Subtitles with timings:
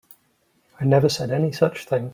[0.79, 2.09] I never said any such thing.